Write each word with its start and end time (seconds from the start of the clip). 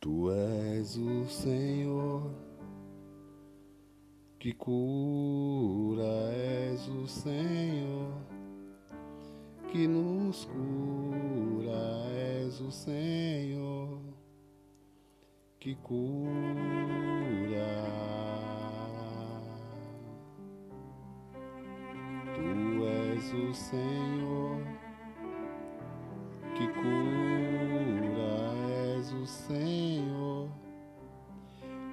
Tu 0.00 0.30
és 0.30 0.96
o 0.98 1.24
Senhor 1.26 2.30
que 4.38 4.52
cura, 4.52 6.02
és 6.34 6.88
o 6.88 7.06
Senhor 7.06 8.12
que 9.70 9.88
nos 9.88 10.44
cura, 10.44 11.80
és 12.44 12.60
o 12.60 12.70
Senhor 12.70 13.98
que 15.58 15.74
cura. 15.76 16.12
Tu 22.34 22.84
és 22.84 23.32
o 23.32 23.54
Senhor 23.54 24.58
que 26.54 26.66
cura, 26.74 27.11
és 29.22 29.24
o 29.24 29.26
Senhor 29.26 30.48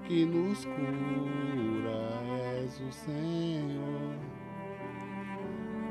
que 0.07 0.25
nos 0.25 0.65
cura, 0.65 2.01
és 2.63 2.81
o 2.81 2.91
Senhor 2.91 4.15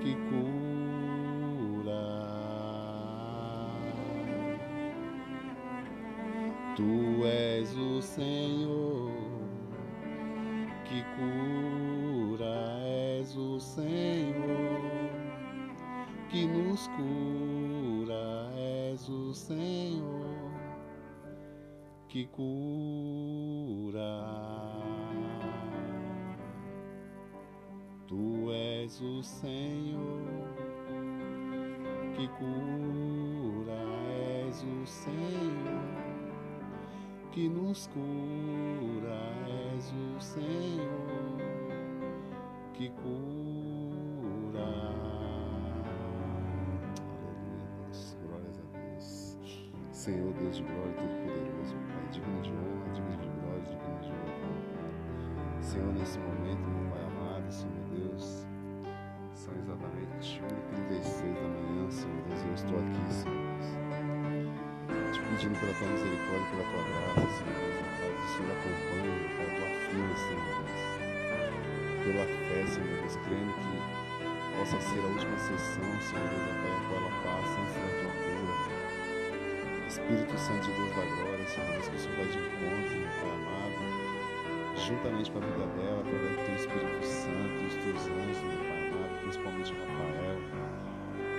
que 0.00 0.14
cura. 0.28 2.04
Tu 6.76 7.24
és 7.26 7.76
o 7.76 8.02
Senhor 8.02 9.12
que 10.84 11.04
cura, 11.14 12.58
és 13.20 13.36
o 13.36 13.60
Senhor 13.60 14.80
que 16.30 16.46
nos 16.46 16.88
cura, 16.88 18.50
és 18.56 19.08
o 19.08 19.32
Senhor 19.32 20.47
que 22.08 22.26
cura. 22.26 24.02
Tu 28.06 28.50
és 28.50 29.00
o 29.02 29.22
Senhor 29.22 30.48
que 32.16 32.26
cura, 32.38 33.78
és 34.46 34.64
o 34.64 34.86
Senhor 34.86 36.08
que 37.32 37.48
nos 37.48 37.86
cura, 37.88 39.20
és 39.76 39.92
o 39.92 40.20
Senhor 40.20 41.36
que 42.72 42.88
cura. 42.88 44.66
Aleluia, 47.04 47.66
Deus. 47.76 48.16
Glórias 48.22 48.58
a 48.58 48.62
Deus. 48.78 49.36
Senhor, 49.92 50.32
Deus 50.32 50.56
de 50.56 50.62
glória, 50.62 50.94
todo-poderoso, 50.94 51.76
Senhor, 55.78 55.94
nesse 55.94 56.18
momento, 56.18 56.66
meu 56.66 56.90
Pai 56.90 57.04
amado, 57.06 57.52
Senhor 57.52 57.86
Deus, 57.94 58.44
são 59.32 59.54
exatamente 59.54 60.42
1h36 60.42 61.34
da 61.38 61.48
manhã, 61.54 61.88
Senhor 61.88 62.18
Deus, 62.26 62.42
eu 62.42 62.54
estou 62.54 62.78
aqui, 62.82 63.14
Senhor 63.14 63.38
Deus 63.46 63.78
te 65.14 65.20
pedindo 65.22 65.54
pela 65.60 65.72
tua 65.78 65.86
misericórdia, 65.86 66.50
pela 66.50 66.66
tua 66.66 66.82
graça, 66.82 67.30
Senhor 67.30 67.54
Deus, 67.62 67.78
Pai, 67.94 68.10
que 68.10 68.26
o 68.26 68.30
Senhor 68.34 68.50
acompanhe, 68.58 69.22
a 69.22 69.54
tua 69.54 69.70
filha, 69.86 70.16
Senhor 70.18 70.58
Deus. 70.66 70.82
Pela 72.02 72.26
fé, 72.26 72.58
Senhor 72.66 72.98
Deus, 72.98 73.14
crendo 73.22 73.54
que 73.62 73.78
possa 74.58 74.78
ser 74.82 74.98
a 74.98 75.06
última 75.06 75.38
sessão, 75.38 75.86
Senhor 76.02 76.26
Deus, 76.26 76.42
meu 76.42 76.58
Pai, 76.58 76.74
a 76.74 76.82
qual 76.90 76.98
ela 76.98 77.14
passa 77.22 77.54
à 77.54 77.70
tua 78.02 78.10
cura. 78.18 78.58
Espírito 79.86 80.34
Santo 80.42 80.58
de 80.58 80.74
Deus 80.74 80.90
da 80.90 81.06
glória, 81.06 81.46
Senhor 81.46 81.70
Deus, 81.70 81.86
que 81.86 81.94
o 81.94 82.00
Senhor 82.02 82.16
vai 82.18 82.26
de 82.26 82.38
encontro, 82.42 82.98
meu 82.98 83.14
Pai 83.22 83.47
juntamente 84.88 85.30
com 85.30 85.38
a 85.38 85.40
vida 85.42 85.66
dela, 85.76 86.00
através 86.00 86.36
do 86.36 86.44
teu 86.46 86.54
Espírito 86.54 87.04
Santo 87.04 87.54
e 87.60 87.66
os 87.66 87.74
teus 87.76 88.08
anjos, 88.08 88.40
meu 88.40 88.56
Pai 88.64 88.88
amado, 88.88 89.20
principalmente 89.20 89.74
Rafael, 89.74 90.38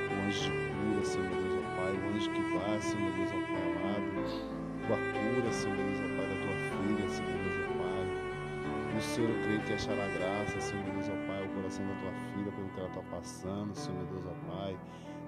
o 0.06 0.28
anjo 0.28 0.44
de 0.44 0.52
cura, 0.70 1.06
Senhor 1.06 1.30
Deus, 1.30 1.54
ó 1.58 1.82
Pai, 1.82 1.92
o 1.98 2.16
anjo 2.16 2.30
que 2.30 2.42
vai, 2.54 2.80
Senhor 2.80 3.12
Deus, 3.12 3.30
ó 3.34 3.40
Pai 3.50 3.66
amado, 3.74 4.06
tua 4.86 4.98
cura, 4.98 5.52
Senhor 5.52 5.78
Deus, 5.78 5.98
ó 5.98 6.08
Pai, 6.14 6.28
da 6.30 6.38
tua 6.46 6.58
filha, 6.70 7.10
Senhor 7.10 7.38
Deus, 7.42 7.58
ó 7.58 7.74
Pai. 7.82 8.06
No 8.94 9.02
Senhor, 9.02 9.30
eu 9.30 9.44
creio 9.44 9.62
que 9.62 9.74
achará 9.74 10.08
graça, 10.14 10.62
Senhor 10.62 10.84
Deus, 10.86 11.10
ó 11.10 11.28
Pai, 11.28 11.46
o 11.46 11.50
coração 11.50 11.88
da 11.88 11.96
tua 11.96 12.14
filha, 12.30 12.52
pelo 12.52 12.70
que 12.70 12.80
ela 12.80 12.90
está 12.90 13.02
passando, 13.10 13.74
Senhor 13.74 14.06
Deus, 14.14 14.26
ó 14.28 14.54
Pai, 14.54 14.78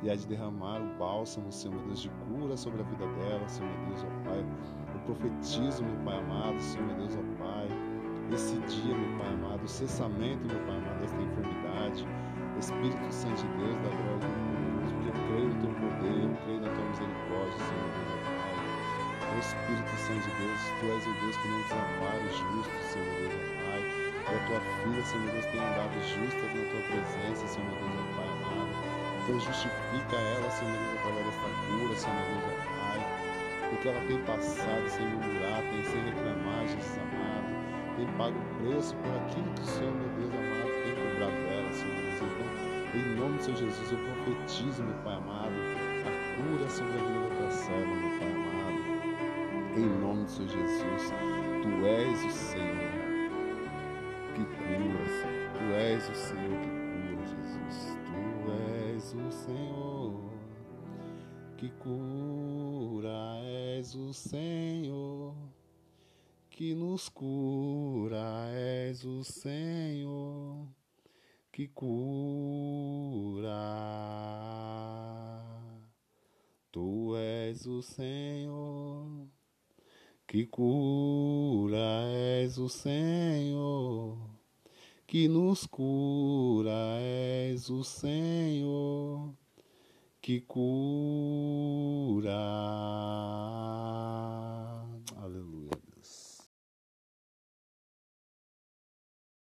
e 0.04 0.12
há 0.12 0.16
de 0.16 0.28
derramar 0.28 0.80
o 0.80 0.86
bálsamo, 1.00 1.52
Senhor 1.52 1.82
Deus, 1.86 2.02
de 2.02 2.10
cura 2.30 2.56
sobre 2.56 2.82
a 2.82 2.84
vida 2.84 3.08
dela, 3.18 3.50
Senhor 3.50 3.74
Deus, 3.88 4.04
ó 4.04 4.30
Pai. 4.30 4.46
Eu 4.94 5.00
profetizo, 5.10 5.84
meu 5.84 5.96
Pai 6.06 6.20
amado, 6.20 6.60
Senhor 6.60 6.94
Deus, 6.94 7.16
ó 7.16 7.44
Pai, 7.44 7.68
esse 8.34 8.56
dia, 8.68 8.96
meu 8.96 9.18
Pai 9.18 9.28
amado, 9.34 9.64
o 9.64 9.68
cessamento, 9.68 10.48
meu 10.48 10.60
Pai 10.66 10.78
amado, 10.78 11.00
desta 11.02 11.22
enfermidade, 11.22 12.08
Espírito 12.60 13.12
Santo 13.12 13.42
de 13.42 13.48
Deus, 13.58 13.76
da 13.84 13.90
glória 13.90 14.20
do 14.22 14.28
mundo, 14.28 14.88
porque 14.94 15.10
eu 15.10 15.18
creio 15.28 15.48
no 15.50 15.58
teu 15.60 15.74
poder, 15.82 16.20
eu 16.24 16.36
creio 16.46 16.62
na 16.62 16.70
tua 16.72 16.86
misericórdia, 16.92 17.60
Senhor 17.60 17.90
Deus, 17.92 18.12
ó 18.12 18.32
Pai. 18.32 18.56
Ó 19.22 19.34
Espírito 19.40 19.94
Santo 19.98 20.24
de 20.24 20.32
Deus, 20.40 20.62
Tu 20.80 20.86
és 20.92 21.04
o 21.08 21.14
Deus 21.20 21.36
que 21.42 21.48
não 21.52 21.62
desampara 21.62 22.22
o 22.22 22.32
justo, 22.32 22.76
Senhor 22.88 23.16
Deus, 23.20 23.34
ó 23.36 23.52
Pai. 23.66 23.82
E 24.22 24.32
a 24.32 24.42
tua 24.48 24.62
filha, 24.62 25.04
Senhor 25.04 25.32
Deus, 25.32 25.46
tem 25.52 25.60
andado 25.60 25.96
justa 26.08 26.44
na 26.56 26.64
tua 26.72 26.84
presença, 26.88 27.44
Senhor 27.52 27.76
Deus, 27.82 27.96
ó 28.00 28.08
Pai 28.16 28.30
amado. 28.32 28.74
Então 29.22 29.40
justifica 29.42 30.16
ela, 30.16 30.50
Senhor 30.56 30.78
Deus, 30.78 30.96
através 31.02 31.26
desta 31.28 31.50
cura, 31.68 31.94
Senhor 32.00 32.24
Deus, 32.32 32.46
ó 32.48 32.64
Pai. 32.80 33.00
Porque 33.70 33.88
ela 33.88 34.02
tem 34.08 34.20
passado 34.24 34.86
sem 34.88 35.06
murmurar, 35.08 35.64
tem 35.68 35.84
sem 35.84 36.00
reclamar, 36.06 36.64
Jesus 36.68 37.00
amado. 37.02 37.41
Tem 37.96 38.08
pago 38.18 38.38
o 38.38 38.56
preço 38.58 38.96
por 38.98 39.12
aquilo 39.18 39.54
que 39.54 39.62
o 39.62 39.66
Senhor, 39.66 39.94
meu 39.94 40.10
Deus 40.18 40.34
amado, 40.34 40.72
tem 40.84 40.96
cobrado 40.96 41.36
dela, 41.48 41.74
Senhor 41.74 41.96
Deus. 41.96 42.22
Então, 42.22 43.02
em 43.02 43.16
nome 43.16 43.38
do 43.38 43.44
Senhor 43.44 43.58
Jesus, 43.58 43.92
eu 43.92 43.98
profetizo, 44.00 44.84
meu 44.84 44.96
Pai 45.04 45.16
amado, 45.16 45.54
a 46.06 46.12
cura 46.36 46.70
sobre 46.70 46.94
a 46.94 46.98
vida 46.98 47.30
da 47.42 47.52
serva, 47.52 47.96
meu 47.96 48.20
Pai 48.20 48.32
amado. 48.32 48.52
Em 49.78 49.86
nome 50.02 50.24
do 50.24 50.30
Senhor 50.30 50.50
Jesus, 50.50 51.14
Tu 51.62 51.86
és 51.86 52.26
o 52.26 52.32
Senhor 52.32 53.02
que 54.34 54.46
cura, 54.46 55.06
Senhor. 55.06 55.52
Tu 55.54 55.64
és 55.74 56.10
o 56.10 56.16
Senhor 56.16 56.60
que 56.60 56.70
cura, 56.70 57.26
Jesus. 57.28 57.98
Tu 58.06 58.52
és 58.88 59.14
o 59.14 59.32
Senhor 59.32 60.32
que 61.58 61.70
cura, 61.70 63.40
és 63.44 63.96
o 63.96 64.14
Senhor 64.14 65.36
que 66.62 66.76
nos 66.76 67.10
cura, 67.10 68.46
és 68.54 69.04
o 69.04 69.24
Senhor 69.24 70.68
que 71.52 71.68
cura. 71.68 73.50
Tu 76.72 77.16
és 77.18 77.66
o 77.66 77.82
Senhor 77.82 79.26
que 80.28 80.46
cura, 80.46 82.04
és 82.14 82.60
o 82.60 82.70
Senhor 82.70 84.20
que 85.08 85.28
nos 85.28 85.66
cura, 85.66 87.00
és 87.02 87.72
o 87.72 87.84
Senhor 87.84 89.34
que 90.22 90.40
cura. 90.42 91.42